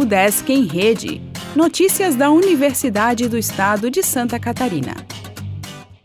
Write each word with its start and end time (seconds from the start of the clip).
O 0.00 0.04
Desk 0.04 0.48
em 0.52 0.64
Rede. 0.64 1.20
Notícias 1.56 2.14
da 2.14 2.30
Universidade 2.30 3.28
do 3.28 3.36
Estado 3.36 3.90
de 3.90 4.00
Santa 4.00 4.38
Catarina. 4.38 4.94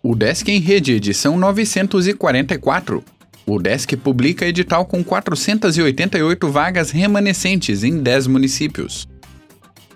O 0.02 0.16
Desk 0.16 0.50
em 0.50 0.60
Rede, 0.60 0.94
edição 0.94 1.38
944. 1.38 3.04
O 3.46 3.60
Desk 3.60 3.96
publica 3.98 4.48
edital 4.48 4.84
com 4.88 5.04
488 5.04 6.50
vagas 6.50 6.90
remanescentes 6.90 7.84
em 7.84 8.02
10 8.02 8.26
municípios. 8.26 9.08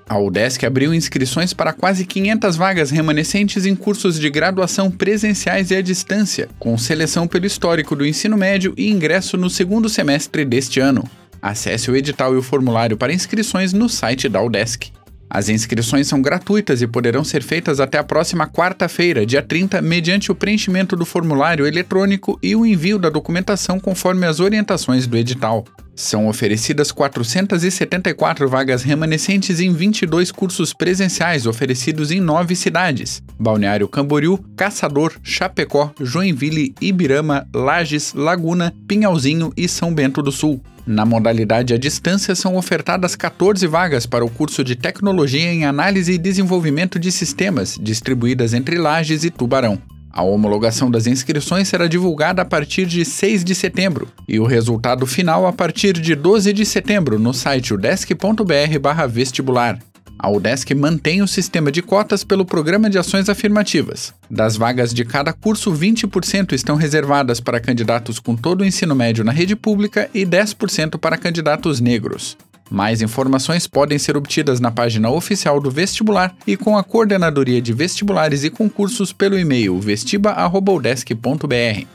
A 0.07 0.20
UDESC 0.20 0.64
abriu 0.64 0.93
inscrições 0.93 1.52
para 1.52 1.73
quase 1.73 2.05
500 2.05 2.55
vagas 2.55 2.91
remanescentes 2.91 3.66
em 3.66 3.75
cursos 3.75 4.20
de 4.20 4.29
graduação 4.29 4.91
presenciais 4.91 5.71
e 5.71 5.75
à 5.75 5.82
distância, 5.82 6.48
com 6.59 6.77
seleção 6.77 7.27
pelo 7.27 7.48
histórico 7.48 7.95
do 7.95 8.05
ensino 8.05 8.38
médio 8.38 8.75
e 8.77 8.91
ingresso 8.91 9.36
no 9.38 9.50
segundo 9.50 9.89
semestre 9.89 10.45
deste 10.45 10.79
ano. 10.79 11.04
Acesse 11.48 11.89
o 11.89 11.95
edital 11.95 12.34
e 12.34 12.38
o 12.38 12.41
formulário 12.41 12.98
para 12.98 13.14
inscrições 13.14 13.71
no 13.71 13.88
site 13.88 14.28
da 14.28 14.42
UDESC. 14.42 14.92
As 15.29 15.47
inscrições 15.47 16.05
são 16.05 16.21
gratuitas 16.21 16.82
e 16.82 16.88
poderão 16.88 17.24
ser 17.24 17.42
feitas 17.42 17.79
até 17.79 17.97
a 17.97 18.04
próxima 18.04 18.46
quarta-feira, 18.46 19.25
dia 19.25 19.42
30, 19.42 19.82
mediante 19.82 20.29
o 20.29 20.36
preenchimento 20.36 20.93
do 20.93 21.05
formulário 21.05 21.65
eletrônico 21.65 22.38
e 22.43 22.54
o 22.54 22.65
envio 22.65 23.00
da 23.00 23.10
documentação 23.10 23.79
conforme 23.79 24.25
as 24.25 24.41
orientações 24.41 25.07
do 25.07 25.15
edital. 25.15 25.64
São 25.97 26.28
oferecidas 26.28 26.92
474 26.92 28.47
vagas 28.47 28.83
remanescentes 28.83 29.60
em 29.60 29.74
22 29.74 30.32
cursos 30.32 30.71
presenciais 30.71 31.47
oferecidos 31.47 32.11
em 32.11 32.22
nove 32.22 32.55
cidades: 32.55 33.23
Balneário 33.39 33.88
Camboriú, 33.88 34.38
Caçador, 34.55 35.14
Chapecó, 35.23 35.91
Joinville, 36.00 36.75
Ibirama, 36.80 37.47
Lages, 37.52 38.14
Laguna, 38.14 38.72
Pinhalzinho 38.88 39.52
e 39.58 39.67
São 39.67 39.91
Bento 39.91 40.22
do 40.22 40.31
Sul. 40.31 40.61
Na 40.86 41.03
modalidade 41.03 41.73
à 41.73 41.78
distância, 41.80 42.36
são 42.36 42.55
ofertadas 42.55 43.16
14 43.16 43.66
vagas 43.66 44.05
para 44.05 44.23
o 44.23 44.30
curso 44.30 44.64
de 44.64 44.75
Tecnologia 44.75 45.52
em 45.52 45.66
Análise 45.66 46.14
e 46.14 46.17
Desenvolvimento 46.19 46.99
de 46.99 47.11
Sistemas, 47.11 47.75
distribuídas 47.81 48.53
entre 48.53 48.77
Lages 48.77 49.23
e 49.23 49.31
Tubarão. 49.31 49.81
A 50.11 50.23
homologação 50.23 50.89
das 50.89 51.05
inscrições 51.08 51.67
será 51.67 51.88
divulgada 51.88 52.41
a 52.41 52.45
partir 52.45 52.86
de 52.86 53.03
6 53.05 53.44
de 53.44 53.53
setembro 53.53 54.08
e 54.27 54.39
o 54.39 54.45
resultado 54.45 55.05
final 55.05 55.45
a 55.45 55.53
partir 55.53 55.94
de 55.94 56.16
12 56.16 56.52
de 56.53 56.66
setembro 56.66 57.19
no 57.19 57.33
site 57.33 57.73
udesc.br/vestibular. 57.73 59.77
A 60.19 60.31
UDESC 60.31 60.73
mantém 60.73 61.22
o 61.22 61.27
sistema 61.27 61.72
de 61.72 61.83
cotas 61.83 62.23
pelo 62.23 62.44
Programa 62.44 62.89
de 62.89 62.97
Ações 62.97 63.30
Afirmativas. 63.30 64.16
Das 64.30 64.58
vagas 64.58 64.91
de 64.91 65.05
cada 65.05 65.31
curso, 65.31 65.72
20% 65.72 66.53
estão 66.53 66.75
reservadas 66.75 67.39
para 67.39 67.59
candidatos 67.59 68.17
com 68.17 68.36
todo 68.36 68.61
o 68.61 68.66
ensino 68.66 68.95
médio 68.95 69.23
na 69.23 69.31
rede 69.31 69.55
pública 69.55 70.09
e 70.14 70.25
10% 70.25 70.97
para 70.97 71.17
candidatos 71.17 71.80
negros. 71.80 72.36
Mais 72.69 73.01
informações 73.01 73.65
podem 73.65 73.97
ser 73.97 74.17
obtidas 74.17 74.59
na 74.59 74.71
página 74.71 75.09
oficial 75.09 75.59
do 75.59 75.71
vestibular 75.71 76.35
e 76.45 76.57
com 76.57 76.77
a 76.77 76.83
Coordenadoria 76.83 77.61
de 77.61 77.73
Vestibulares 77.73 78.43
e 78.43 78.49
Concursos 78.49 79.13
pelo 79.13 79.39
e-mail 79.39 79.79
vestiba.udesc.br. 79.79 81.87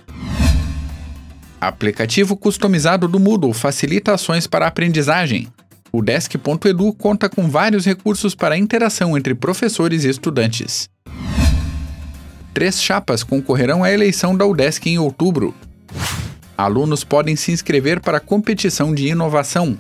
Aplicativo 1.61 2.37
customizado 2.37 3.07
do 3.07 3.21
Moodle 3.21 3.53
facilita 3.53 4.15
ações 4.15 4.47
para 4.47 4.67
aprendizagem. 4.67 5.49
O 5.93 6.03
Desk.edu 6.03 6.93
conta 6.95 7.29
com 7.29 7.49
vários 7.49 7.85
recursos 7.85 8.35
para 8.35 8.57
interação 8.57 9.17
entre 9.17 9.35
professores 9.35 10.05
e 10.05 10.09
estudantes. 10.09 10.89
Três 12.55 12.83
chapas 12.83 13.23
concorrerão 13.23 13.85
à 13.85 13.93
eleição 13.93 14.37
da 14.37 14.47
UDESC 14.47 14.89
em 14.89 14.99
outubro. 14.99 15.55
Alunos 16.57 17.05
podem 17.05 17.37
se 17.37 17.53
inscrever 17.53 18.01
para 18.01 18.19
a 18.19 18.21
competição 18.21 18.95
de 18.95 19.09
inovação. 19.09 19.77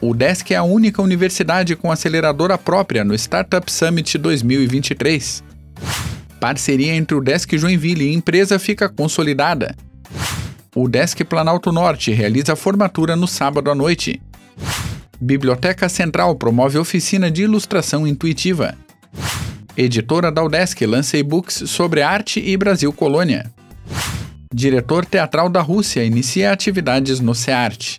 O 0.00 0.14
Desk 0.14 0.54
é 0.54 0.56
a 0.56 0.62
única 0.62 1.02
universidade 1.02 1.74
com 1.74 1.90
aceleradora 1.90 2.56
própria 2.56 3.04
no 3.04 3.14
Startup 3.16 3.70
Summit 3.70 4.16
2023. 4.16 5.42
Parceria 6.40 6.94
entre 6.94 7.16
o 7.16 7.20
Desk 7.20 7.58
Joinville 7.58 8.04
e 8.04 8.14
empresa 8.14 8.60
fica 8.60 8.88
consolidada. 8.88 9.74
O 10.72 10.88
Desk 10.88 11.24
Planalto 11.24 11.72
Norte 11.72 12.12
realiza 12.12 12.54
formatura 12.54 13.16
no 13.16 13.26
sábado 13.26 13.72
à 13.72 13.74
noite. 13.74 14.22
Biblioteca 15.20 15.88
Central 15.88 16.36
promove 16.36 16.78
oficina 16.78 17.28
de 17.28 17.42
ilustração 17.42 18.06
intuitiva. 18.06 18.76
Editora 19.76 20.30
da 20.30 20.44
UDESC 20.44 20.86
lança 20.86 21.18
e-books 21.18 21.64
sobre 21.66 22.02
arte 22.02 22.40
e 22.40 22.56
Brasil 22.56 22.92
Colônia. 22.92 23.50
Diretor 24.54 25.04
teatral 25.04 25.48
da 25.48 25.60
Rússia 25.60 26.04
inicia 26.04 26.52
atividades 26.52 27.18
no 27.18 27.34
SEART. 27.34 27.98